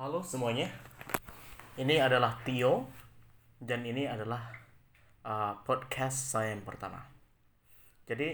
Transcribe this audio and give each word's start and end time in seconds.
Halo 0.00 0.24
semuanya, 0.24 0.64
ini 1.76 2.00
adalah 2.00 2.40
Tio 2.40 2.88
dan 3.60 3.84
ini 3.84 4.08
adalah 4.08 4.48
uh, 5.28 5.52
podcast 5.60 6.32
saya 6.32 6.56
yang 6.56 6.64
pertama. 6.64 7.04
Jadi 8.08 8.32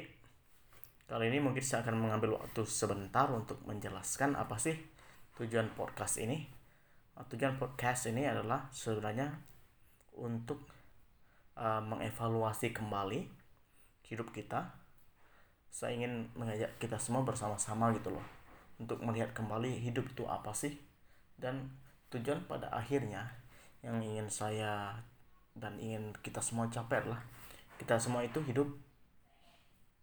kali 1.11 1.27
ini 1.27 1.43
mungkin 1.43 1.59
saya 1.67 1.83
akan 1.83 1.99
mengambil 1.99 2.39
waktu 2.39 2.63
sebentar 2.71 3.27
untuk 3.35 3.59
menjelaskan 3.67 4.39
apa 4.39 4.63
sih 4.63 4.79
tujuan 5.43 5.75
podcast 5.75 6.23
ini. 6.23 6.47
Uh, 7.19 7.27
tujuan 7.35 7.59
podcast 7.59 8.15
ini 8.15 8.31
adalah 8.31 8.71
sebenarnya 8.71 9.35
untuk 10.23 10.71
uh, 11.59 11.83
mengevaluasi 11.83 12.71
kembali 12.71 13.27
hidup 14.07 14.31
kita. 14.31 14.71
Saya 15.75 15.99
ingin 15.99 16.31
mengajak 16.39 16.79
kita 16.79 17.03
semua 17.03 17.27
bersama-sama 17.27 17.91
gitu 17.91 18.15
loh 18.15 18.27
untuk 18.79 19.03
melihat 19.03 19.35
kembali 19.35 19.83
hidup 19.83 20.07
itu 20.15 20.23
apa 20.31 20.55
sih 20.55 20.95
dan 21.37 21.69
tujuan 22.13 22.45
pada 22.49 22.71
akhirnya 22.73 23.29
yang 23.85 24.01
ingin 24.01 24.27
saya 24.27 24.97
dan 25.57 25.77
ingin 25.81 26.13
kita 26.21 26.41
semua 26.41 26.69
capai 26.69 27.01
adalah 27.01 27.21
kita 27.77 27.97
semua 28.01 28.25
itu 28.25 28.41
hidup 28.45 28.69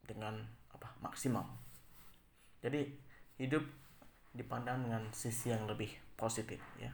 dengan 0.06 0.46
apa? 0.73 0.90
Maksimal. 1.02 1.46
Jadi 2.62 2.86
hidup 3.42 3.66
dipandang 4.34 4.86
dengan 4.86 5.04
sisi 5.14 5.54
yang 5.54 5.66
lebih 5.70 5.90
positif 6.18 6.62
ya. 6.82 6.90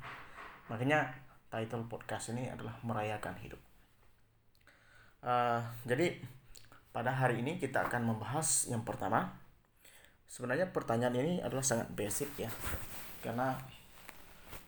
Makanya 0.67 1.07
title 1.49 1.87
podcast 1.87 2.35
ini 2.35 2.51
adalah 2.51 2.76
merayakan 2.84 3.35
hidup. 3.40 3.59
Uh, 5.20 5.59
jadi 5.84 6.15
pada 6.95 7.12
hari 7.12 7.43
ini 7.43 7.59
kita 7.59 7.85
akan 7.87 8.07
membahas 8.07 8.67
yang 8.71 8.84
pertama. 8.84 9.35
Sebenarnya 10.29 10.70
pertanyaan 10.70 11.17
ini 11.17 11.34
adalah 11.41 11.65
sangat 11.65 11.90
basic 11.93 12.29
ya. 12.37 12.49
Karena 13.26 13.57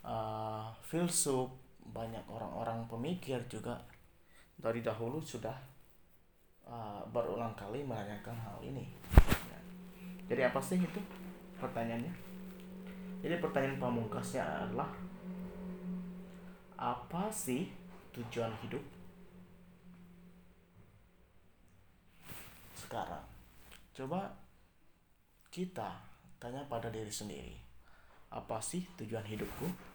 uh, 0.06 0.70
filsuf 0.86 1.50
banyak 1.82 2.24
orang-orang 2.30 2.86
pemikir 2.88 3.42
juga 3.50 3.76
dari 4.58 4.86
dahulu 4.86 5.18
sudah 5.20 5.58
uh, 6.66 7.02
berulang 7.10 7.54
kali 7.58 7.82
menanyakan 7.82 8.38
hal 8.38 8.58
ini. 8.62 8.86
Ya. 9.50 9.60
jadi 10.30 10.42
apa 10.54 10.62
sih 10.62 10.78
itu 10.78 11.02
pertanyaannya? 11.58 12.14
Jadi 13.22 13.38
pertanyaan 13.38 13.78
pamungkasnya 13.78 14.42
adalah 14.42 14.90
apa 16.78 17.30
sih 17.30 17.70
tujuan 18.18 18.54
hidup? 18.66 18.82
Sekarang 22.74 23.26
coba 23.92 24.34
kita 25.52 26.00
tanya 26.40 26.64
pada 26.66 26.88
diri 26.90 27.12
sendiri 27.12 27.54
apa 28.32 28.64
sih 28.64 28.88
tujuan 28.96 29.28
hidupku 29.28 29.91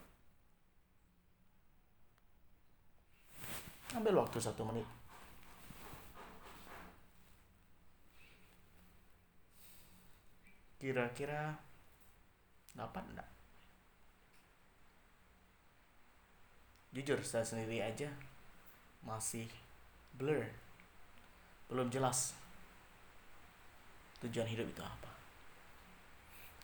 ambil 3.94 4.24
waktu 4.24 4.42
satu 4.42 4.66
menit. 4.66 4.88
Kira-kira 10.82 11.54
dapat 12.74 13.04
enggak 13.12 13.36
jujur 16.96 17.20
saya 17.20 17.44
sendiri 17.44 17.84
aja 17.84 18.08
masih 19.04 19.44
blur. 20.16 20.48
Belum 21.68 21.92
jelas 21.92 22.32
tujuan 24.24 24.48
hidup 24.48 24.64
itu 24.64 24.80
apa. 24.80 25.12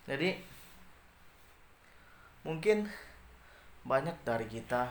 Jadi 0.09 0.41
mungkin 2.49 2.89
banyak 3.85 4.17
dari 4.25 4.49
kita 4.49 4.89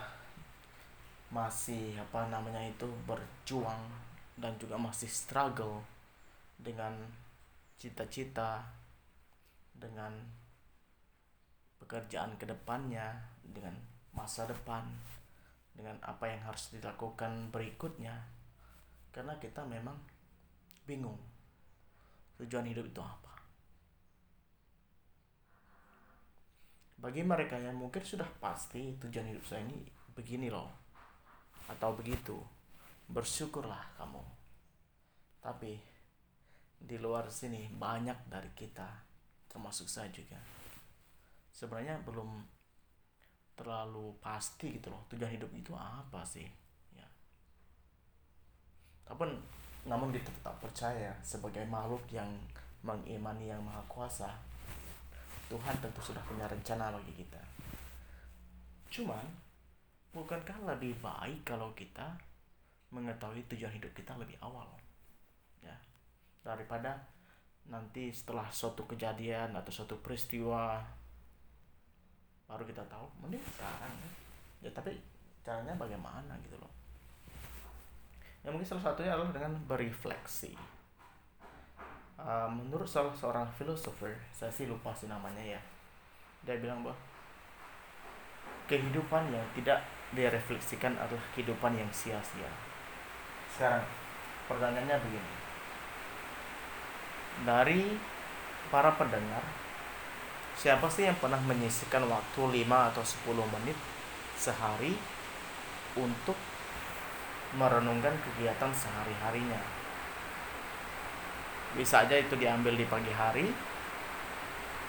masih 1.32 1.96
apa 1.96 2.28
namanya 2.28 2.60
itu 2.60 2.84
berjuang 3.08 3.88
dan 4.36 4.52
juga 4.60 4.76
masih 4.76 5.08
struggle 5.08 5.80
dengan 6.60 6.92
cita-cita 7.80 8.60
dengan 9.72 10.12
pekerjaan 11.80 12.36
ke 12.36 12.44
depannya 12.44 13.16
dengan 13.40 13.72
masa 14.12 14.44
depan 14.44 14.84
dengan 15.72 15.96
apa 16.04 16.28
yang 16.28 16.44
harus 16.44 16.68
dilakukan 16.76 17.48
berikutnya. 17.48 18.12
Karena 19.08 19.40
kita 19.40 19.64
memang 19.64 19.96
bingung 20.84 21.16
tujuan 22.36 22.68
hidup 22.68 22.84
itu 22.92 23.00
apa. 23.00 23.32
Bagi 27.00 27.24
mereka 27.24 27.56
yang 27.56 27.80
mungkin 27.80 28.04
sudah 28.04 28.28
pasti 28.36 29.00
tujuan 29.00 29.32
hidup 29.32 29.44
saya 29.48 29.64
ini 29.64 29.80
begini 30.12 30.52
loh 30.52 30.81
atau 31.68 31.94
begitu 31.94 32.38
bersyukurlah 33.10 33.98
kamu. 33.98 34.22
Tapi 35.42 35.78
di 36.82 36.96
luar 36.98 37.30
sini 37.30 37.70
banyak 37.70 38.26
dari 38.26 38.50
kita 38.54 38.88
termasuk 39.46 39.86
saya 39.86 40.10
juga. 40.10 40.38
Sebenarnya 41.52 42.00
belum 42.02 42.42
terlalu 43.52 44.16
pasti 44.18 44.80
gitu 44.80 44.88
loh 44.88 45.04
tujuan 45.12 45.28
hidup 45.28 45.50
itu 45.52 45.76
apa 45.76 46.24
sih 46.24 46.48
ya. 46.96 47.06
Tapi 49.04 49.28
namun 49.84 50.14
kita 50.14 50.30
tetap 50.30 50.56
percaya 50.62 51.12
sebagai 51.20 51.62
makhluk 51.68 52.02
yang 52.08 52.30
mengimani 52.82 53.50
yang 53.50 53.62
maha 53.62 53.82
kuasa 53.86 54.30
Tuhan 55.52 55.76
tentu 55.84 56.00
sudah 56.00 56.24
punya 56.24 56.48
rencana 56.48 56.88
bagi 56.88 57.12
kita. 57.12 57.42
Cuman 58.88 59.20
bukankah 60.12 60.68
lebih 60.68 60.92
baik 61.00 61.42
kalau 61.48 61.72
kita 61.72 62.16
mengetahui 62.92 63.40
tujuan 63.48 63.72
hidup 63.72 63.92
kita 63.96 64.12
lebih 64.20 64.36
awal? 64.44 64.68
Ya. 65.64 65.74
Daripada 66.44 67.00
nanti 67.66 68.12
setelah 68.12 68.46
suatu 68.52 68.84
kejadian 68.84 69.56
atau 69.56 69.70
suatu 69.72 69.96
peristiwa 70.02 70.82
baru 72.50 72.68
kita 72.68 72.84
tahu 72.90 73.06
mending 73.22 73.40
sekarang 73.54 73.92
ya, 73.96 74.10
ya 74.68 74.70
tapi 74.74 74.92
caranya 75.40 75.72
bagaimana 75.78 76.36
gitu 76.44 76.60
loh. 76.60 76.68
Yang 78.44 78.52
mungkin 78.58 78.68
salah 78.68 78.84
satunya 78.92 79.14
adalah 79.14 79.32
dengan 79.32 79.56
berefleksi. 79.64 80.52
Uh, 82.22 82.46
menurut 82.52 82.86
salah 82.86 83.10
seorang 83.16 83.48
filosofer 83.56 84.14
saya 84.30 84.52
sih 84.52 84.68
lupa 84.68 84.92
sih 84.92 85.08
namanya 85.08 85.56
ya. 85.56 85.60
Dia 86.44 86.58
bilang 86.60 86.84
bahwa 86.84 86.98
kehidupan 88.68 89.32
yang 89.32 89.46
tidak 89.56 89.80
dia 90.12 90.28
refleksikan 90.28 90.92
adalah 91.00 91.24
kehidupan 91.32 91.72
yang 91.72 91.88
sia-sia. 91.88 92.52
Sekarang 93.48 93.84
pertanyaannya 94.48 94.96
begini. 95.00 95.32
Dari 97.48 97.82
para 98.68 98.92
pendengar, 98.92 99.40
siapa 100.52 100.84
sih 100.92 101.08
yang 101.08 101.16
pernah 101.16 101.40
menyisikan 101.40 102.04
waktu 102.12 102.40
5 102.64 102.90
atau 102.92 103.04
10 103.04 103.54
menit 103.56 103.78
sehari 104.36 104.92
untuk 105.96 106.36
merenungkan 107.56 108.12
kegiatan 108.20 108.68
sehari-harinya? 108.68 109.60
Bisa 111.72 112.04
aja 112.04 112.20
itu 112.20 112.36
diambil 112.36 112.76
di 112.76 112.84
pagi 112.84 113.12
hari, 113.16 113.48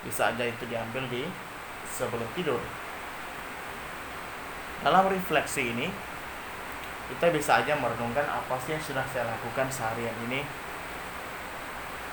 bisa 0.04 0.36
aja 0.36 0.44
itu 0.44 0.68
diambil 0.68 1.08
di 1.08 1.24
sebelum 1.88 2.28
tidur 2.36 2.60
dalam 4.84 5.08
refleksi 5.08 5.72
ini, 5.72 5.88
kita 7.08 7.32
bisa 7.32 7.64
aja 7.64 7.80
merenungkan 7.80 8.28
apa 8.28 8.60
sih 8.68 8.76
yang 8.76 8.84
sudah 8.84 9.08
saya 9.16 9.32
lakukan 9.32 9.72
seharian 9.72 10.16
ini. 10.28 10.44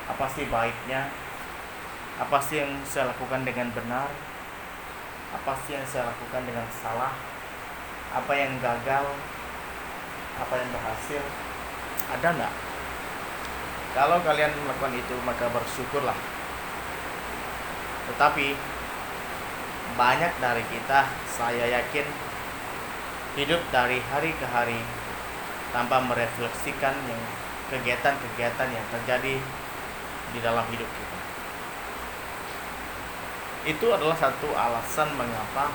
Apa 0.07 0.31
sih 0.31 0.47
baiknya? 0.47 1.11
Apa 2.23 2.39
sih 2.39 2.63
yang 2.63 2.71
saya 2.87 3.11
lakukan 3.11 3.43
dengan 3.43 3.75
benar? 3.75 4.07
Apa 5.35 5.59
sih 5.67 5.75
yang 5.75 5.87
saya 5.87 6.11
lakukan 6.15 6.47
dengan 6.47 6.67
salah? 6.71 7.15
Apa 8.15 8.33
yang 8.39 8.55
gagal? 8.63 9.07
Apa 10.39 10.55
yang 10.55 10.71
berhasil? 10.71 11.23
Ada 12.11 12.29
nggak? 12.39 12.55
Kalau 13.99 14.23
kalian 14.23 14.55
melakukan 14.55 14.95
itu, 14.95 15.15
maka 15.27 15.51
bersyukurlah. 15.51 16.19
Tetapi 18.11 18.55
banyak 19.99 20.33
dari 20.39 20.63
kita, 20.71 21.11
saya 21.27 21.67
yakin 21.67 22.30
hidup 23.39 23.63
dari 23.71 24.03
hari 24.11 24.35
ke 24.35 24.47
hari 24.51 24.81
tanpa 25.71 26.03
merefleksikan 26.03 26.95
yang 27.07 27.23
kegiatan-kegiatan 27.71 28.69
yang 28.75 28.87
terjadi 28.91 29.39
di 30.35 30.39
dalam 30.43 30.67
hidup 30.67 30.87
kita. 30.91 31.19
Itu 33.71 33.87
adalah 33.95 34.19
satu 34.19 34.51
alasan 34.51 35.15
mengapa 35.15 35.71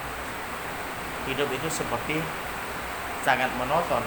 hidup 1.31 1.47
itu 1.47 1.69
seperti 1.71 2.19
sangat 3.23 3.47
monoton. 3.55 4.03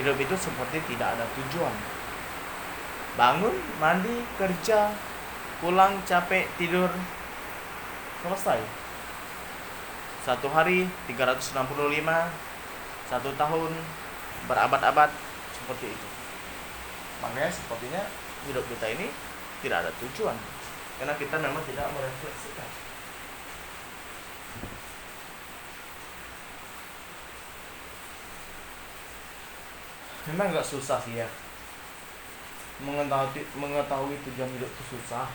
Hidup 0.00 0.16
itu 0.16 0.34
seperti 0.38 0.80
tidak 0.88 1.18
ada 1.18 1.26
tujuan. 1.36 1.74
Bangun, 3.20 3.52
mandi, 3.82 4.22
kerja, 4.38 4.94
pulang 5.60 5.98
capek, 6.06 6.46
tidur, 6.56 6.88
selesai 8.22 8.87
satu 10.26 10.50
hari 10.50 10.88
365 11.06 11.54
satu 13.08 13.30
tahun 13.40 13.72
berabad-abad 14.44 15.10
seperti 15.56 15.88
itu. 15.88 16.08
Makanya 17.24 17.50
sepertinya 17.50 18.02
hidup 18.46 18.64
kita 18.68 18.86
ini 18.92 19.08
tidak 19.64 19.86
ada 19.86 19.90
tujuan. 20.04 20.36
Karena 20.98 21.14
kita 21.16 21.36
memang 21.40 21.62
tidak 21.64 21.88
merefleksikan. 21.94 22.68
Memang 30.28 30.52
nggak 30.52 30.68
susah 30.68 31.00
sih 31.00 31.16
ya. 31.16 31.28
Mengetahui 32.84 33.42
mengetahui 33.56 34.16
tujuan 34.28 34.50
hidup 34.52 34.68
itu 34.68 34.82
susah. 34.92 35.26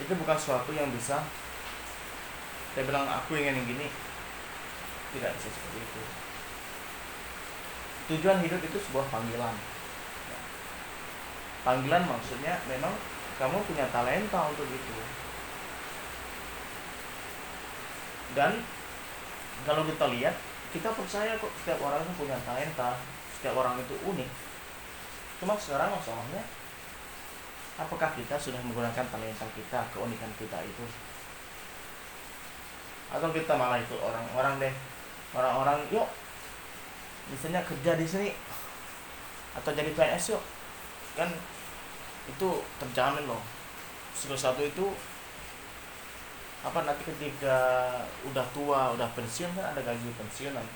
Itu 0.00 0.12
bukan 0.16 0.36
sesuatu 0.38 0.70
yang 0.72 0.88
bisa 0.94 1.20
saya 2.70 2.84
bilang 2.86 3.06
aku 3.06 3.34
ingin 3.34 3.58
yang 3.58 3.66
gini. 3.66 3.86
Tidak 5.10 5.30
bisa 5.34 5.48
seperti 5.50 5.78
itu. 5.82 6.02
Tujuan 8.14 8.38
hidup 8.46 8.62
itu 8.62 8.78
sebuah 8.78 9.06
panggilan. 9.10 9.54
Panggilan 11.66 12.02
maksudnya 12.06 12.62
memang 12.70 12.94
kamu 13.42 13.58
punya 13.66 13.86
talenta 13.90 14.40
untuk 14.46 14.70
itu. 14.70 14.96
Dan 18.38 18.62
kalau 19.66 19.82
kita 19.82 20.06
lihat 20.14 20.38
kita 20.70 20.94
percaya 20.94 21.34
kok 21.34 21.50
setiap 21.58 21.82
orang 21.82 22.06
itu 22.06 22.12
punya 22.14 22.38
talenta 22.46 22.94
setiap 23.34 23.58
orang 23.58 23.82
itu 23.82 23.98
unik. 24.06 24.30
Cuma 25.42 25.58
sekarang 25.58 25.90
masalahnya 25.90 26.46
apakah 27.82 28.14
kita 28.14 28.38
sudah 28.38 28.62
menggunakan 28.62 29.10
talenta 29.10 29.46
kita 29.58 29.80
keunikan 29.90 30.30
kita 30.38 30.62
itu 30.62 30.84
atau 33.10 33.28
kita 33.34 33.52
malah 33.58 33.78
itu 33.82 33.94
orang-orang 33.98 34.62
deh. 34.62 34.74
Orang-orang 35.34 35.78
yuk 35.90 36.06
misalnya 37.30 37.62
kerja 37.62 37.94
di 37.94 38.06
sini 38.06 38.30
atau 39.54 39.70
jadi 39.74 39.90
PNS 39.90 40.34
yuk. 40.34 40.42
Kan 41.18 41.30
itu 42.30 42.48
terjamin 42.78 43.26
loh. 43.26 43.42
Segala 44.14 44.38
satu 44.38 44.62
itu 44.62 44.86
apa 46.60 46.84
nanti 46.84 47.02
ketika 47.08 47.56
udah 48.28 48.44
tua 48.52 48.92
udah 48.94 49.08
pensiun 49.16 49.50
kan 49.58 49.74
ada 49.74 49.80
gaji 49.82 50.10
pensiunan. 50.14 50.66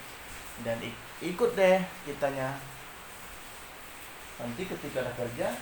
Dan 0.66 0.78
ikut 1.22 1.50
deh 1.54 1.78
kitanya. 2.06 2.58
Nanti 4.34 4.66
ketika 4.66 5.06
ada 5.06 5.14
kerja 5.14 5.54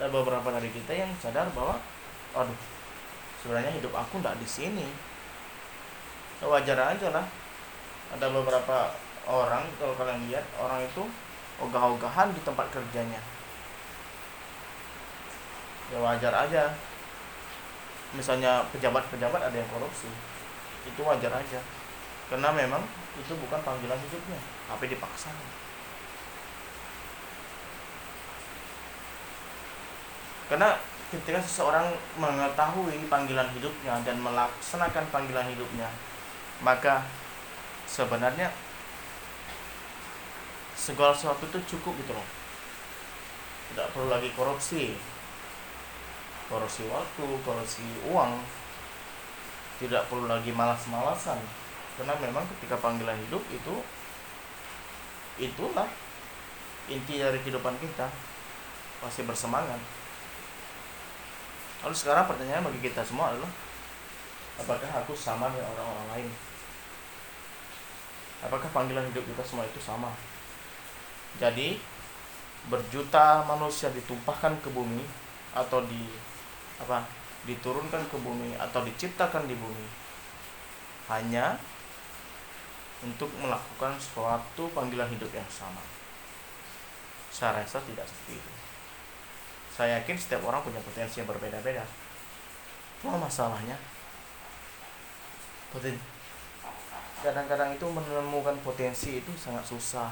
ada 0.00 0.08
beberapa 0.08 0.48
dari 0.48 0.72
kita 0.72 0.96
yang 0.96 1.12
sadar 1.20 1.44
bahwa 1.52 1.76
aduh 2.32 2.56
sebenarnya 3.44 3.76
hidup 3.76 3.92
aku 3.92 4.16
nggak 4.16 4.40
di 4.40 4.48
sini 4.48 4.88
ya 6.40 6.46
wajar 6.48 6.78
aja 6.80 7.08
lah. 7.12 7.26
Ada 8.10 8.26
beberapa 8.32 8.90
orang 9.28 9.68
kalau 9.78 9.94
kalian 9.94 10.26
lihat 10.26 10.42
orang 10.58 10.82
itu 10.82 11.04
ogah-ogahan 11.60 12.32
di 12.32 12.40
tempat 12.42 12.66
kerjanya. 12.72 13.20
Ya 15.92 15.98
wajar 16.00 16.32
aja. 16.34 16.74
Misalnya 18.16 18.66
pejabat-pejabat 18.74 19.38
ada 19.38 19.54
yang 19.54 19.70
korupsi 19.70 20.10
itu 20.88 21.00
wajar 21.04 21.30
aja. 21.30 21.60
Karena 22.26 22.50
memang 22.50 22.82
itu 23.14 23.32
bukan 23.36 23.60
panggilan 23.62 24.00
hidupnya 24.00 24.40
tapi 24.66 24.90
dipaksa. 24.90 25.30
Karena 30.50 30.74
ketika 31.14 31.38
seseorang 31.42 31.94
mengetahui 32.18 33.06
panggilan 33.06 33.46
hidupnya 33.54 34.02
dan 34.02 34.18
melaksanakan 34.18 35.06
panggilan 35.14 35.46
hidupnya 35.46 35.86
maka 36.60 37.04
sebenarnya 37.88 38.52
segala 40.76 41.12
sesuatu 41.12 41.44
itu 41.48 41.76
cukup 41.76 41.92
gitu 42.00 42.12
loh. 42.16 42.26
Tidak 43.70 43.86
perlu 43.92 44.08
lagi 44.08 44.32
korupsi. 44.32 44.96
Korupsi 46.48 46.88
waktu 46.88 47.26
korupsi 47.44 47.84
uang. 48.08 48.40
Tidak 49.80 50.02
perlu 50.08 50.28
lagi 50.28 50.50
malas-malasan. 50.52 51.38
Karena 51.96 52.16
memang 52.16 52.44
ketika 52.56 52.80
panggilan 52.80 53.16
hidup 53.28 53.44
itu 53.52 53.74
itulah 55.40 55.88
inti 56.88 57.20
dari 57.20 57.38
kehidupan 57.40 57.76
kita. 57.78 58.08
Pasti 59.00 59.24
bersemangat. 59.24 59.78
Lalu 61.80 61.96
sekarang 61.96 62.28
pertanyaan 62.28 62.68
bagi 62.68 62.80
kita 62.84 63.00
semua 63.00 63.32
adalah 63.32 63.48
apakah 64.60 64.90
aku 65.00 65.16
sama 65.16 65.48
dengan 65.50 65.72
orang-orang 65.72 66.08
lain 66.14 66.28
apakah 68.44 68.68
panggilan 68.72 69.08
hidup 69.08 69.24
kita 69.24 69.42
semua 69.44 69.64
itu 69.64 69.80
sama 69.80 70.12
jadi 71.40 71.80
berjuta 72.68 73.42
manusia 73.48 73.88
ditumpahkan 73.88 74.60
ke 74.60 74.68
bumi 74.68 75.02
atau 75.56 75.80
di 75.88 76.04
apa 76.80 77.08
diturunkan 77.48 78.04
ke 78.12 78.16
bumi 78.20 78.52
atau 78.60 78.84
diciptakan 78.84 79.48
di 79.48 79.56
bumi 79.56 79.86
hanya 81.08 81.56
untuk 83.00 83.32
melakukan 83.40 83.96
suatu 83.96 84.68
panggilan 84.76 85.08
hidup 85.08 85.32
yang 85.32 85.48
sama. 85.48 85.80
Saya 87.32 87.64
rasa 87.64 87.80
tidak 87.88 88.04
seperti 88.04 88.36
itu. 88.36 88.52
Saya 89.72 89.98
yakin 90.00 90.16
setiap 90.20 90.44
orang 90.44 90.60
punya 90.60 90.82
potensi 90.84 91.24
yang 91.24 91.28
berbeda-beda. 91.30 91.82
Cuma 93.00 93.16
masalahnya, 93.16 93.80
kadang-kadang 97.20 97.76
itu 97.76 97.86
menemukan 97.86 98.56
potensi 98.64 99.22
itu 99.22 99.32
sangat 99.38 99.62
susah. 99.62 100.10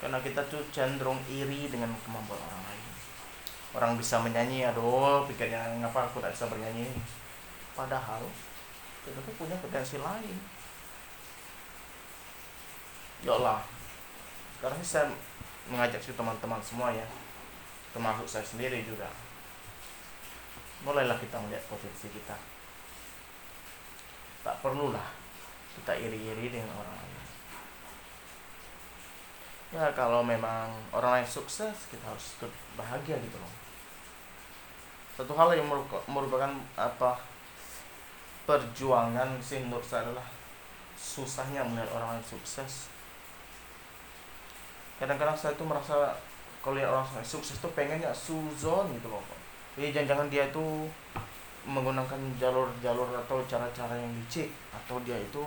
Karena 0.00 0.16
kita 0.22 0.40
tuh 0.48 0.64
cenderung 0.72 1.20
iri 1.28 1.68
dengan 1.68 1.92
kemampuan 2.06 2.40
orang 2.40 2.62
lain. 2.70 2.84
Orang 3.74 3.92
bisa 3.98 4.22
menyanyi 4.22 4.64
aduh 4.64 5.26
pikirnya 5.28 5.76
ngapa 5.82 6.08
aku 6.08 6.22
tidak 6.22 6.32
bisa 6.34 6.46
bernyanyi? 6.48 6.88
Padahal 7.76 8.22
kita 9.04 9.18
tuh 9.20 9.34
punya 9.36 9.56
potensi 9.60 9.98
lain. 10.00 10.36
Ya 13.20 13.36
Allah 13.36 13.60
sekarang 14.60 14.84
saya 14.84 15.08
mengajak 15.72 16.04
si 16.04 16.12
teman-teman 16.12 16.60
semua 16.60 16.92
ya 16.92 17.08
termasuk 17.96 18.28
saya 18.28 18.44
sendiri 18.44 18.84
juga 18.84 19.08
mulailah 20.80 21.16
kita 21.20 21.36
melihat 21.44 21.64
potensi 21.68 22.08
kita. 22.08 22.36
Tak 24.40 24.56
perlulah 24.64 25.04
kita 25.76 25.92
iri-iri 26.00 26.48
dengan 26.48 26.72
orang 26.72 26.96
lain. 26.96 27.08
Ya 29.70 29.86
kalau 29.94 30.24
memang 30.24 30.72
orang 30.90 31.20
lain 31.20 31.28
sukses 31.28 31.86
kita 31.92 32.02
harus 32.02 32.34
ikut 32.40 32.52
bahagia 32.74 33.20
gitu 33.20 33.38
loh. 33.38 33.52
Satu 35.14 35.36
hal 35.36 35.52
yang 35.52 35.68
merupakan 36.08 36.50
apa 36.74 37.20
perjuangan 38.48 39.38
sih 39.38 39.62
menurut 39.62 39.84
saya 39.84 40.08
adalah 40.10 40.26
susahnya 40.96 41.62
melihat 41.62 41.92
orang 41.94 42.18
yang 42.18 42.26
sukses. 42.26 42.88
Kadang-kadang 44.96 45.36
saya 45.36 45.52
tuh 45.54 45.68
merasa 45.68 46.16
kalau 46.64 46.76
lihat 46.76 46.90
orang 46.90 47.04
yang 47.14 47.24
sukses 47.24 47.60
tuh 47.60 47.72
pengennya 47.76 48.12
suzon 48.12 48.90
gitu 48.96 49.08
loh 49.12 49.39
jadi 49.78 49.94
jangan-jangan 49.94 50.26
dia 50.30 50.44
itu 50.50 50.64
menggunakan 51.66 52.20
jalur-jalur 52.40 53.08
atau 53.14 53.38
cara-cara 53.46 53.94
yang 53.94 54.10
licik 54.16 54.50
atau 54.72 54.98
dia 55.06 55.14
itu 55.14 55.42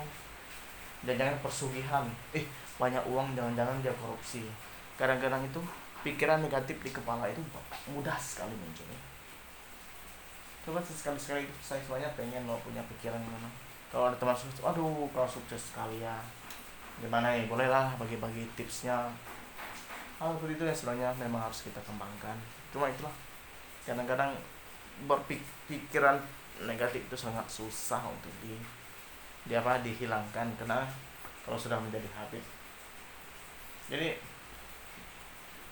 jangan-jangan 1.04 1.38
persugihan. 1.44 2.06
Eh 2.32 2.46
banyak 2.80 3.04
uang 3.10 3.36
jangan-jangan 3.36 3.82
dia 3.84 3.94
korupsi. 3.98 4.46
Kadang-kadang 4.96 5.44
itu 5.44 5.60
pikiran 6.04 6.44
negatif 6.44 6.78
di 6.84 6.92
kepala 6.92 7.28
itu 7.32 7.40
mudah 7.96 8.20
sekali 8.20 8.52
muncul 8.60 8.84
coba 10.64 10.80
sekali-sekali 10.80 11.44
saya 11.60 11.84
semuanya 11.84 12.08
pengen 12.16 12.48
lo 12.48 12.56
punya 12.64 12.80
pikiran 12.88 13.20
gimana 13.20 13.52
kalau 13.92 14.08
ada 14.08 14.16
teman 14.16 14.32
sukses 14.32 14.64
aduh 14.64 15.12
kalau 15.12 15.28
sukses 15.28 15.60
sekali 15.60 16.00
ya 16.00 16.16
gimana 17.02 17.34
ya 17.34 17.50
bolehlah 17.50 17.96
bagi-bagi 17.98 18.46
tipsnya. 18.54 19.10
Hal 20.22 20.38
seperti 20.38 20.62
itu 20.62 20.64
ya 20.70 20.76
sebenarnya 20.76 21.10
memang 21.18 21.42
harus 21.50 21.66
kita 21.66 21.82
kembangkan. 21.82 22.38
Cuma 22.70 22.86
itulah 22.86 23.14
kadang-kadang 23.84 24.32
berpikiran 25.08 26.20
negatif 26.64 27.04
itu 27.10 27.18
sangat 27.18 27.46
susah 27.50 28.00
untuk 28.08 28.32
di 28.44 28.56
di 29.44 29.54
apa 29.54 29.80
dihilangkan. 29.84 30.48
Karena 30.56 30.88
kalau 31.44 31.60
sudah 31.60 31.80
menjadi 31.80 32.08
habit. 32.16 32.44
Jadi 33.92 34.16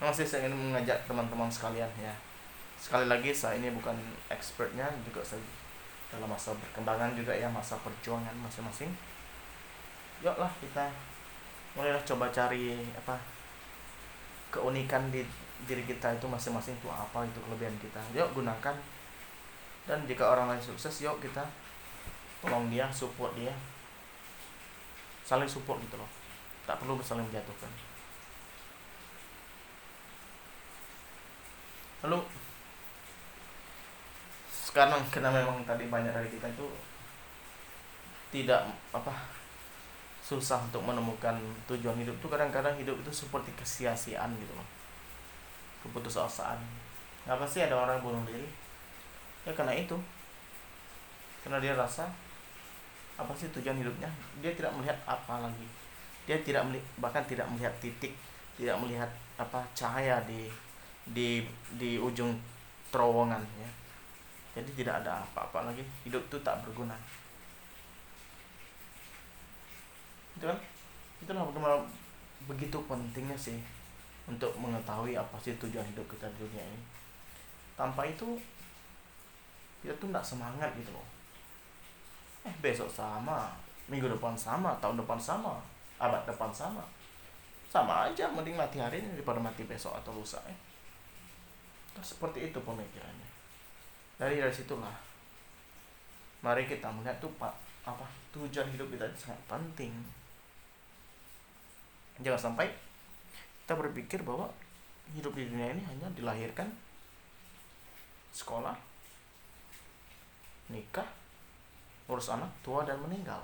masih 0.01 0.25
saya 0.25 0.49
ingin 0.49 0.57
mengajak 0.57 0.97
teman-teman 1.07 1.47
sekalian 1.47 1.87
ya. 1.95 2.11
Sekali 2.81 3.05
lagi 3.05 3.29
saya 3.31 3.61
ini 3.61 3.69
bukan 3.71 3.93
expertnya 4.27 4.89
juga 5.05 5.21
saya 5.21 5.39
dalam 6.11 6.27
masa 6.27 6.51
perkembangan 6.57 7.15
juga 7.15 7.31
ya 7.31 7.47
masa 7.47 7.79
perjuangan 7.79 8.35
masing-masing. 8.43 8.91
Yuklah 10.19 10.51
kita 10.59 10.91
mulailah 11.77 12.03
coba 12.03 12.27
cari 12.33 12.75
apa 12.91 13.15
keunikan 14.51 15.07
di 15.07 15.23
diri 15.67 15.83
kita 15.85 16.15
itu 16.15 16.25
masing-masing 16.25 16.77
itu 16.77 16.87
apa 16.89 17.25
itu 17.25 17.39
kelebihan 17.43 17.75
kita. 17.81 18.01
Yuk 18.15 18.31
gunakan. 18.37 18.75
Dan 19.89 19.99
jika 20.05 20.29
orang 20.29 20.53
lain 20.53 20.61
sukses 20.61 21.03
yuk 21.03 21.17
kita 21.21 21.43
tolong 22.41 22.69
dia 22.69 22.89
support 22.89 23.33
dia. 23.33 23.53
Saling 25.25 25.49
support 25.49 25.77
gitu 25.81 25.97
loh. 25.97 26.09
Tak 26.65 26.77
perlu 26.81 26.97
saling 27.01 27.25
menjatuhkan 27.25 27.91
lalu 32.01 32.17
sekarang 34.49 35.01
karena 35.13 35.29
memang 35.29 35.61
tadi 35.61 35.85
banyak 35.85 36.09
dari 36.09 36.29
kita 36.33 36.49
itu 36.49 36.65
tidak 38.33 38.65
apa 38.89 39.13
susah 40.25 40.63
untuk 40.65 40.81
menemukan 40.81 41.37
tujuan 41.69 41.97
hidup 41.99 42.15
itu 42.17 42.27
kadang-kadang 42.31 42.73
hidup 42.79 42.95
itu 43.03 43.11
seperti 43.11 43.51
kesia-siaan 43.53 44.33
gitu 44.39 44.53
loh 44.57 44.65
keputusasaan. 45.85 46.57
Apa 47.25 47.45
sih 47.45 47.61
ada 47.65 47.77
orang 47.77 48.01
bunuh 48.01 48.21
diri. 48.25 48.47
Ya 49.45 49.51
karena 49.53 49.73
itu. 49.73 49.97
Karena 51.41 51.57
dia 51.57 51.73
rasa 51.73 52.09
apa 53.17 53.33
sih 53.37 53.49
tujuan 53.53 53.77
hidupnya? 53.77 54.09
Dia 54.41 54.53
tidak 54.53 54.73
melihat 54.77 54.97
apa 55.05 55.41
lagi. 55.45 55.67
Dia 56.29 56.37
tidak 56.45 56.69
melihat, 56.69 56.85
bahkan 57.01 57.25
tidak 57.25 57.49
melihat 57.49 57.73
titik 57.81 58.13
tidak 58.61 58.77
melihat 58.77 59.09
apa 59.41 59.65
cahaya 59.73 60.21
di 60.29 60.45
di 61.01 61.41
di 61.81 61.97
ujung 61.97 62.37
terowongan 62.93 63.41
ya. 63.57 63.69
Jadi 64.61 64.83
tidak 64.83 65.01
ada 65.01 65.23
apa-apa 65.23 65.71
lagi. 65.71 65.81
Hidup 66.05 66.21
itu 66.27 66.37
tak 66.43 66.61
berguna. 66.61 66.93
Itu 70.37 70.45
kan? 70.45 70.59
Itulah 71.23 71.47
bagaimana 71.49 71.81
begitu 72.45 72.77
pentingnya 72.85 73.37
sih 73.37 73.57
untuk 74.29 74.53
mengetahui 74.57 75.17
apa 75.17 75.35
sih 75.41 75.57
tujuan 75.57 75.85
hidup 75.93 76.05
kita 76.05 76.29
di 76.35 76.45
dunia 76.45 76.61
ini. 76.61 76.81
Tanpa 77.73 78.05
itu 78.05 78.37
kita 79.81 79.93
tuh 79.97 80.13
tidak 80.13 80.25
semangat 80.25 80.69
gitu 80.77 80.93
loh. 80.93 81.07
Eh 82.45 82.53
besok 82.61 82.89
sama 82.89 83.49
minggu 83.89 84.07
depan 84.07 84.37
sama 84.37 84.77
tahun 84.77 85.01
depan 85.01 85.17
sama 85.17 85.57
abad 85.97 86.21
depan 86.25 86.53
sama. 86.53 86.85
Sama 87.71 88.11
aja 88.11 88.27
mending 88.27 88.59
mati 88.59 88.77
hari 88.77 88.99
ini 88.99 89.15
daripada 89.15 89.39
mati 89.39 89.63
besok 89.63 89.95
atau 89.95 90.11
lusa 90.11 90.37
ya. 90.43 90.55
Nah, 91.95 92.03
seperti 92.03 92.51
itu 92.51 92.59
pemikirannya. 92.59 93.29
Dari 94.19 94.37
dari 94.37 94.53
situlah 94.53 94.93
mari 96.41 96.65
kita 96.65 96.89
melihat 96.89 97.21
tuh 97.21 97.29
pak 97.37 97.53
apa 97.85 98.05
tujuan 98.33 98.69
hidup 98.69 98.89
kita 98.93 99.05
sangat 99.17 99.39
penting. 99.49 99.93
Jangan 102.21 102.53
sampai 102.53 102.69
kita 103.71 103.87
berpikir 103.87 104.19
bahwa 104.27 104.51
hidup 105.15 105.31
di 105.31 105.47
dunia 105.47 105.71
ini 105.71 105.79
hanya 105.87 106.11
dilahirkan 106.11 106.67
sekolah 108.35 108.75
nikah 110.67 111.07
urus 112.11 112.35
anak 112.35 112.51
tua 112.59 112.83
dan 112.83 112.99
meninggal. 112.99 113.39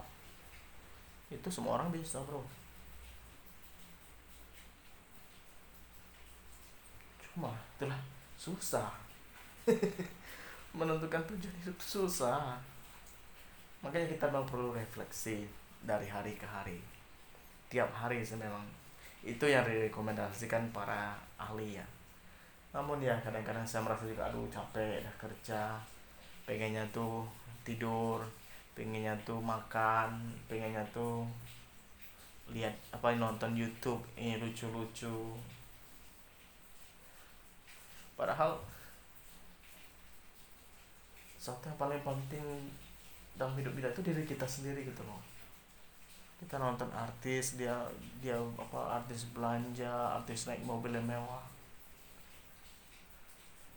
Itu 1.32 1.48
semua 1.48 1.80
orang 1.80 1.96
bisa 1.96 2.20
bro. 2.28 2.44
Cuma 7.24 7.56
itulah 7.80 8.04
susah. 8.36 8.92
Menentukan 10.76 11.24
tujuan 11.24 11.56
hidup 11.64 11.80
susah. 11.80 12.60
Makanya 13.80 14.12
kita 14.12 14.28
memang 14.28 14.44
perlu 14.44 14.76
refleksi 14.76 15.48
dari 15.88 16.12
hari 16.12 16.36
ke 16.36 16.44
hari. 16.44 16.84
Tiap 17.72 17.88
hari 17.96 18.20
sih 18.28 18.36
memang 18.36 18.87
itu 19.26 19.46
yang 19.46 19.66
direkomendasikan 19.66 20.70
para 20.70 21.18
ahli 21.38 21.78
ya. 21.78 21.86
Namun 22.74 23.02
ya 23.02 23.18
kadang-kadang 23.24 23.66
saya 23.66 23.86
merasa 23.86 24.06
juga 24.06 24.30
aduh 24.30 24.46
capek 24.52 25.02
dah 25.02 25.16
kerja 25.18 25.62
pengennya 26.46 26.86
tuh 26.94 27.26
tidur 27.66 28.22
pengennya 28.78 29.18
tuh 29.26 29.42
makan 29.42 30.32
pengennya 30.46 30.86
tuh 30.94 31.26
lihat 32.54 32.72
apa 32.94 33.18
nonton 33.18 33.58
YouTube 33.58 34.00
ini 34.16 34.38
lucu-lucu. 34.38 35.36
Padahal 38.18 38.58
satu 41.38 41.70
yang 41.70 41.80
paling 41.80 42.02
penting 42.02 42.44
dalam 43.38 43.54
hidup 43.56 43.72
kita 43.78 43.88
itu 43.94 44.02
diri 44.02 44.24
kita 44.26 44.44
sendiri 44.44 44.82
gitu 44.84 45.06
loh 45.06 45.37
kita 46.38 46.62
nonton 46.62 46.86
artis 46.94 47.58
dia 47.58 47.74
dia 48.22 48.38
apa 48.38 49.02
artis 49.02 49.26
belanja 49.34 50.22
artis 50.22 50.46
naik 50.46 50.62
mobil 50.62 50.94
yang 50.94 51.06
mewah. 51.06 51.42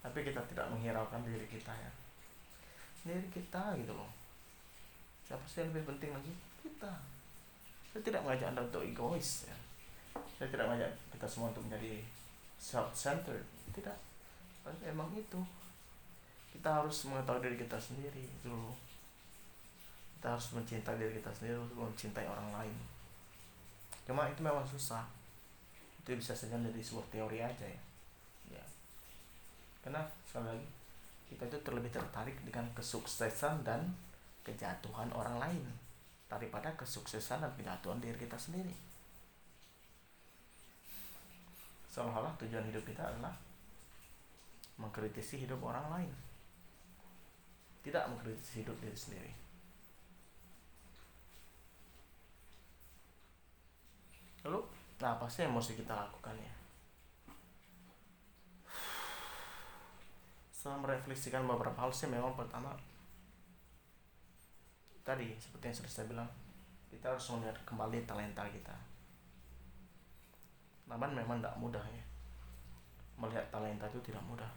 Tapi 0.01 0.25
kita 0.25 0.41
tidak 0.49 0.69
menghiraukan 0.69 1.25
diri 1.25 1.45
kita 1.49 1.73
ya. 1.73 1.93
Diri 3.05 3.29
kita 3.33 3.77
gitu 3.81 3.97
loh. 3.97 4.09
Siapa 5.25 5.45
sih 5.49 5.65
yang 5.65 5.73
lebih 5.73 5.97
penting 5.97 6.13
lagi? 6.13 6.33
Kita. 6.61 6.93
Saya 7.93 8.01
tidak 8.05 8.21
mengajak 8.25 8.53
anda 8.53 8.65
untuk 8.65 8.85
egois 8.85 9.49
ya. 9.49 9.57
Saya 10.37 10.49
tidak 10.53 10.69
mengajak 10.69 10.93
kita 11.17 11.27
semua 11.29 11.53
untuk 11.53 11.65
menjadi 11.65 12.05
self 12.61 12.93
centered 12.93 13.45
tidak 13.73 13.97
emang 14.85 15.09
itu. 15.17 15.41
Kita 16.53 16.85
harus 16.85 17.09
mengetahui 17.09 17.49
diri 17.49 17.57
kita 17.65 17.81
sendiri 17.81 18.29
dulu 18.45 18.90
kita 20.21 20.37
harus 20.37 20.53
mencintai 20.53 21.01
diri 21.01 21.17
kita 21.17 21.33
sendiri 21.33 21.57
untuk 21.57 21.81
mencintai 21.81 22.29
orang 22.29 22.53
lain 22.53 22.77
cuma 24.05 24.29
itu 24.29 24.45
memang 24.45 24.69
susah 24.69 25.09
itu 26.05 26.13
bisa 26.13 26.37
saja 26.37 26.61
menjadi 26.61 26.85
sebuah 26.85 27.09
teori 27.09 27.39
aja 27.41 27.65
ya 27.65 27.81
ya 28.53 28.65
karena 29.81 30.05
sekali 30.29 30.53
lagi 30.53 30.69
kita 31.31 31.47
itu 31.47 31.59
terlebih 31.65 31.89
tertarik 31.95 32.37
dengan 32.45 32.67
kesuksesan 32.75 33.63
dan 33.63 33.87
kejatuhan 34.43 35.09
orang 35.15 35.39
lain 35.39 35.63
daripada 36.27 36.75
kesuksesan 36.75 37.43
dan 37.43 37.53
kejatuhan 37.55 38.03
diri 38.03 38.19
kita 38.19 38.35
sendiri. 38.35 38.75
Seolah-olah 41.91 42.35
tujuan 42.39 42.67
hidup 42.71 42.87
kita 42.87 43.03
adalah 43.03 43.35
mengkritisi 44.79 45.43
hidup 45.47 45.59
orang 45.63 45.87
lain. 45.91 46.13
Tidak 47.83 48.05
mengkritisi 48.11 48.63
hidup 48.67 48.79
diri 48.79 48.95
sendiri. 48.99 49.33
Lalu, 54.45 54.61
nah 55.01 55.21
sih 55.29 55.45
yang 55.45 55.53
mesti 55.53 55.77
kita 55.77 55.93
lakukan 55.93 56.37
ya? 56.37 56.55
Setelah 60.53 60.81
merefleksikan 60.85 61.45
beberapa 61.49 61.77
hal 61.77 61.93
sih 61.93 62.09
memang 62.09 62.37
pertama. 62.37 62.73
Tadi 65.01 65.33
seperti 65.41 65.73
yang 65.73 65.77
sudah 65.81 65.93
saya 65.93 66.07
bilang 66.09 66.29
kita 66.93 67.09
harus 67.09 67.25
melihat 67.33 67.57
kembali 67.65 68.05
talenta 68.05 68.45
kita. 68.45 68.77
Namun 70.85 71.17
memang 71.17 71.41
tidak 71.41 71.57
mudah 71.57 71.85
ya. 71.89 72.05
Melihat 73.17 73.49
talenta 73.49 73.89
itu 73.89 74.01
tidak 74.05 74.21
mudah. 74.29 74.53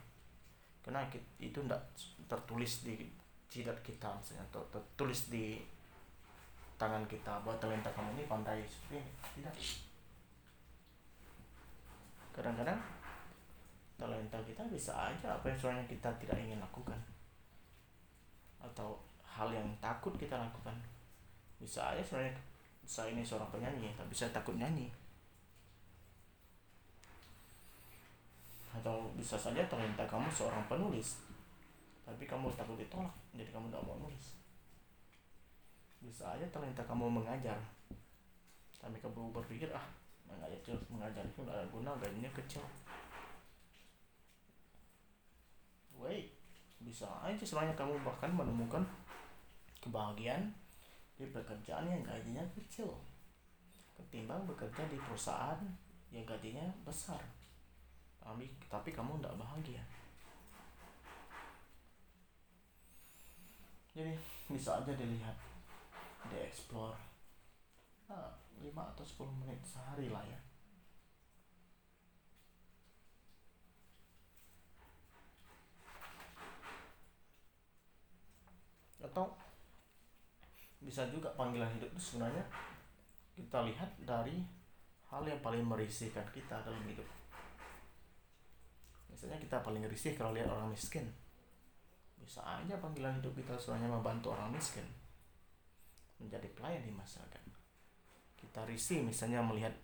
Karena 0.84 1.08
itu 1.40 1.60
tidak 1.64 1.80
tertulis 2.28 2.84
di 2.84 3.00
jidat 3.48 3.80
kita 3.86 4.10
misalnya 4.18 4.44
tertulis 4.52 5.30
di 5.30 5.62
tangan 6.84 7.08
kita 7.08 7.32
bahwa 7.48 7.56
talenta 7.64 7.88
kamu 7.96 8.20
ini 8.20 8.28
pandai 8.28 8.60
seperti 8.68 9.00
ini. 9.00 9.12
Tidak. 9.40 9.56
Kadang-kadang 12.36 12.76
talenta 13.96 14.36
kita 14.44 14.68
bisa 14.68 14.92
aja 14.92 15.40
apa 15.40 15.48
yang 15.48 15.56
sebenarnya 15.56 15.88
kita 15.88 16.12
tidak 16.20 16.36
ingin 16.44 16.60
lakukan. 16.60 17.00
Atau 18.60 19.00
hal 19.24 19.48
yang 19.56 19.72
takut 19.80 20.12
kita 20.20 20.36
lakukan. 20.36 20.76
Bisa 21.64 21.96
aja 21.96 22.04
sebenarnya 22.04 22.36
saya 22.84 23.16
ini 23.16 23.24
seorang 23.24 23.48
penyanyi 23.48 23.96
tapi 23.96 24.12
saya 24.12 24.36
takut 24.36 24.60
nyanyi. 24.60 24.92
Atau 28.76 29.08
bisa 29.16 29.40
saja 29.40 29.64
talenta 29.72 30.04
kamu 30.04 30.28
seorang 30.28 30.68
penulis 30.68 31.24
tapi 32.04 32.28
kamu 32.28 32.52
takut 32.60 32.76
ditolak 32.76 33.16
jadi 33.32 33.48
kamu 33.48 33.72
tidak 33.72 33.84
mau 33.88 33.96
nulis 33.96 34.43
bisa 36.04 36.36
aja 36.36 36.46
talenta 36.52 36.84
kamu 36.84 37.08
mengajar. 37.08 37.56
Tapi 38.78 39.00
kamu 39.00 39.32
berpikir 39.32 39.72
ah 39.72 39.88
mengajar 40.28 40.76
mengajar 40.92 41.24
itu 41.24 41.42
ada 41.48 41.64
guna 41.72 41.96
gajinya 41.96 42.28
kecil. 42.36 42.64
Wait 45.96 46.36
bisa 46.84 47.08
aja 47.24 47.40
sebenarnya 47.40 47.80
kamu 47.80 47.96
bahkan 48.04 48.28
menemukan 48.28 48.84
kebahagiaan 49.80 50.52
di 51.16 51.24
pekerjaan 51.32 51.88
yang 51.88 52.04
gajinya 52.04 52.44
kecil. 52.52 52.92
Ketimbang 53.96 54.44
bekerja 54.44 54.84
di 54.92 55.00
perusahaan 55.00 55.64
yang 56.12 56.28
gajinya 56.28 56.68
besar. 56.84 57.24
Tapi 58.20 58.52
tapi 58.68 58.92
kamu 58.92 59.20
tidak 59.20 59.40
bahagia. 59.40 59.84
Jadi 63.94 64.18
bisa 64.50 64.82
aja 64.82 64.92
dilihat 64.92 65.53
dieksplor. 66.32 66.96
Eh, 68.08 68.14
nah, 68.14 68.32
5 68.62 68.94
atau 68.96 69.04
10 69.04 69.34
menit 69.44 69.60
sehari 69.66 70.08
lah 70.08 70.24
ya. 70.24 70.40
Atau 79.04 79.36
bisa 80.84 81.08
juga 81.12 81.32
panggilan 81.36 81.72
hidup 81.80 81.92
itu 81.96 82.02
sebenarnya 82.16 82.44
kita 83.36 83.64
lihat 83.68 83.90
dari 84.04 84.44
hal 85.12 85.24
yang 85.28 85.40
paling 85.44 85.64
merisihkan 85.64 86.26
kita 86.32 86.64
dalam 86.64 86.82
hidup. 86.88 87.06
Misalnya 89.12 89.38
kita 89.38 89.62
paling 89.62 89.86
risih 89.86 90.18
kalau 90.18 90.34
lihat 90.34 90.50
orang 90.50 90.74
miskin. 90.74 91.06
Bisa 92.18 92.40
aja 92.42 92.80
panggilan 92.80 93.20
hidup 93.20 93.36
kita 93.36 93.54
sebenarnya 93.60 93.92
membantu 93.92 94.34
orang 94.34 94.50
miskin 94.50 95.03
menjadi 96.24 96.48
pelayan 96.56 96.88
di 96.88 96.94
masyarakat. 96.96 97.44
Kita 98.40 98.64
risih 98.64 99.04
misalnya 99.04 99.44
melihat 99.44 99.76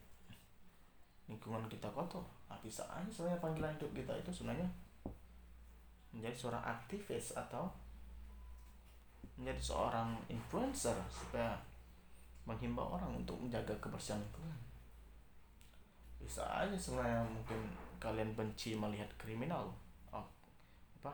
lingkungan 1.27 1.67
kita 1.67 1.91
kotor. 1.91 2.23
Nah, 2.47 2.57
bisa 2.63 2.81
aja 2.89 3.05
sebenarnya 3.11 3.43
panggilan 3.43 3.75
hidup 3.77 3.91
kita 3.93 4.13
itu 4.17 4.31
sebenarnya 4.31 4.67
menjadi 6.09 6.33
seorang 6.33 6.63
aktivis 6.65 7.37
atau 7.37 7.69
menjadi 9.37 9.61
seorang 9.61 10.17
influencer 10.27 10.97
supaya 11.13 11.53
menghimbau 12.49 12.97
orang 12.97 13.13
untuk 13.21 13.37
menjaga 13.37 13.71
kebersihan 13.77 14.17
lingkungan. 14.17 14.59
Bisa 16.17 16.43
aja 16.49 16.73
sebenarnya 16.73 17.21
mungkin 17.29 17.61
kalian 18.01 18.33
benci 18.33 18.73
melihat 18.73 19.07
kriminal 19.21 19.69
oh, 20.09 20.25
apa 20.99 21.13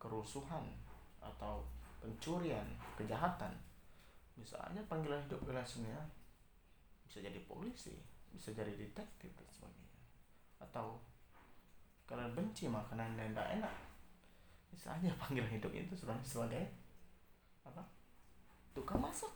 kerusuhan 0.00 0.64
atau 1.20 1.60
pencurian 2.00 2.64
kejahatan 2.96 3.52
bisa 4.40 4.56
aja 4.58 4.80
panggilan 4.88 5.20
hidup 5.28 5.44
sebenarnya 5.44 6.02
bisa 7.04 7.20
jadi 7.20 7.40
polisi 7.44 7.94
bisa 8.34 8.54
jadi 8.54 8.72
detektif 8.74 9.30
dan 9.34 9.48
sebagainya. 9.50 10.00
Atau 10.62 11.02
kalian 12.06 12.34
benci 12.34 12.70
makanan 12.70 13.18
yang 13.18 13.30
tidak 13.34 13.48
enak. 13.60 13.74
Bisa 14.70 14.94
aja 14.94 15.10
panggilan 15.22 15.50
hidup 15.50 15.70
itu 15.74 15.92
sebenarnya 15.94 16.26
sebagai 16.26 16.64
apa? 17.66 17.82
Tukang 18.74 19.02
masak. 19.02 19.30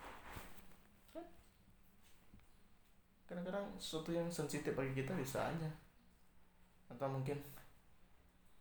Kan? 1.11 1.27
Kadang-kadang 3.27 3.67
sesuatu 3.79 4.15
yang 4.15 4.31
sensitif 4.31 4.73
bagi 4.73 4.95
kita 4.95 5.13
bisa 5.19 5.51
aja. 5.51 5.71
Atau 6.87 7.11
mungkin 7.11 7.39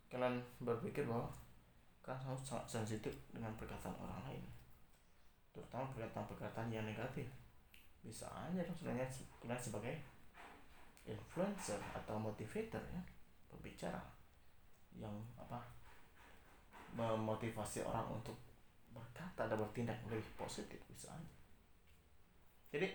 kalian 0.09 0.41
berpikir 0.62 1.05
bahwa 1.05 1.29
kalian 2.05 2.38
sangat 2.41 2.67
sensitif 2.67 3.13
dengan 3.33 3.53
perkataan 3.57 3.95
orang 3.97 4.21
lain 4.29 4.43
terutama 5.53 5.86
perkataan-perkataan 5.93 6.74
yang 6.74 6.83
negatif. 6.83 7.29
Bisa 8.03 8.27
aja 8.27 8.65
dong 8.65 8.75
sebenarnya 8.75 9.07
kalian 9.39 9.62
sebagai 9.62 9.95
influencer 11.07 11.79
atau 11.95 12.19
motivator 12.19 12.81
ya 12.91 13.01
pembicara 13.48 14.01
yang 14.98 15.13
apa 15.39 15.62
memotivasi 16.93 17.86
orang 17.86 18.05
untuk 18.22 18.36
berkata 18.93 19.50
dan 19.50 19.57
bertindak 19.57 19.98
lebih 20.10 20.25
positif 20.38 20.77
bisa 20.89 21.10
aja. 21.13 21.33
Jadi 22.74 22.89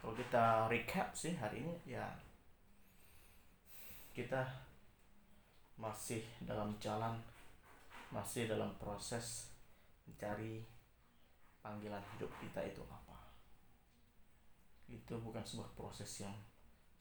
kalau 0.00 0.14
kita 0.16 0.44
recap 0.72 1.12
sih 1.12 1.36
hari 1.36 1.64
ini 1.64 1.74
ya 1.84 2.04
kita 4.12 4.42
masih 5.78 6.24
dalam 6.42 6.74
jalan 6.82 7.14
masih 8.10 8.50
dalam 8.50 8.72
proses 8.80 9.52
mencari 10.08 10.64
panggilan 11.60 12.02
hidup 12.16 12.30
kita 12.40 12.60
itu 12.64 12.82
apa? 12.86 13.16
Itu 14.88 15.20
bukan 15.20 15.44
sebuah 15.44 15.70
proses 15.76 16.08
yang 16.24 16.34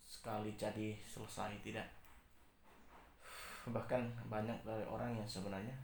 sekali 0.07 0.55
jadi 0.55 0.95
selesai 1.03 1.59
tidak. 1.63 1.87
Bahkan 3.67 4.31
banyak 4.31 4.63
dari 4.63 4.85
orang 4.87 5.19
yang 5.19 5.27
sebenarnya 5.27 5.75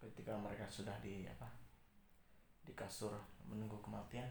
ketika 0.00 0.36
mereka 0.36 0.64
sudah 0.68 0.96
di 1.04 1.28
apa 1.28 1.48
di 2.64 2.72
kasur 2.72 3.12
menunggu 3.44 3.76
kematian 3.84 4.28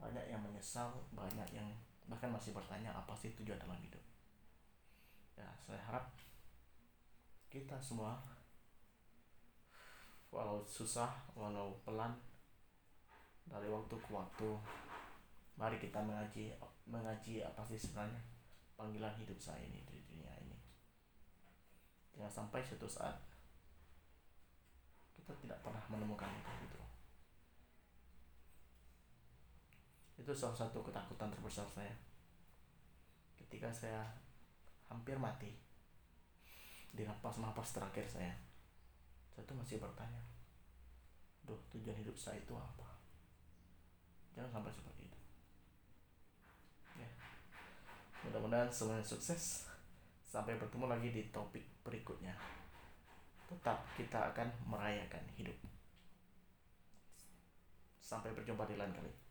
banyak 0.00 0.24
yang 0.32 0.40
menyesal 0.40 0.92
banyak 1.12 1.44
yang 1.52 1.68
bahkan 2.08 2.32
masih 2.32 2.56
bertanya 2.56 2.92
apa 2.92 3.12
sih 3.12 3.36
tujuan 3.36 3.60
dalam 3.60 3.76
hidup? 3.84 4.00
Ya 5.36 5.48
saya 5.60 5.80
harap 5.84 6.08
kita 7.52 7.76
semua 7.80 8.16
walau 10.30 10.62
susah 10.62 11.10
walau 11.34 11.74
pelan 11.82 12.14
dari 13.50 13.66
waktu 13.66 13.98
ke 13.98 14.10
waktu 14.14 14.48
mari 15.58 15.76
kita 15.82 15.98
mengaji 15.98 16.54
mengaji 16.86 17.42
apa 17.42 17.66
sih 17.66 17.76
sebenarnya 17.76 18.22
panggilan 18.80 19.12
hidup 19.20 19.36
saya 19.36 19.60
ini 19.60 19.84
di 19.84 20.00
dunia 20.08 20.32
ini. 20.40 20.56
Jangan 22.16 22.32
sampai 22.32 22.64
suatu 22.64 22.88
saat 22.88 23.12
kita 25.12 25.36
tidak 25.44 25.60
pernah 25.60 25.84
menemukan 25.92 26.32
itu 26.32 26.52
gitu. 26.64 26.80
Itu 30.24 30.32
salah 30.32 30.56
satu 30.56 30.80
ketakutan 30.80 31.28
terbesar 31.28 31.68
saya. 31.68 31.92
Ketika 33.36 33.68
saya 33.68 34.08
hampir 34.88 35.20
mati 35.20 35.52
di 36.90 37.04
napas-napas 37.04 37.76
terakhir 37.76 38.08
saya 38.08 38.32
saya 39.40 39.48
tuh 39.48 39.56
masih 39.56 39.80
bertanya 39.80 40.20
duh 41.48 41.56
tujuan 41.72 41.96
hidup 41.96 42.12
saya 42.12 42.36
itu 42.36 42.52
apa? 42.52 42.84
Jangan 44.36 44.60
sampai 44.60 44.68
seperti 44.68 45.08
itu. 45.08 45.18
Ya. 47.00 47.08
Mudah-mudahan 48.28 48.68
semuanya 48.68 49.00
sukses. 49.00 49.64
Sampai 50.28 50.60
bertemu 50.60 50.92
lagi 50.92 51.08
di 51.08 51.32
topik 51.32 51.64
berikutnya. 51.80 52.36
Tetap 53.48 53.80
kita 53.96 54.28
akan 54.28 54.52
merayakan 54.68 55.24
hidup. 55.32 55.56
Sampai 58.04 58.36
berjumpa 58.36 58.68
di 58.68 58.76
lain 58.76 58.92
kali 58.92 59.29